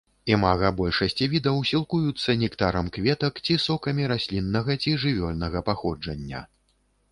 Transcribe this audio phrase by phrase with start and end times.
[0.35, 6.45] Імага большасці відаў сілкуюцца нектарам кветак ці сокамі расліннага ці жывёльнага паходжання.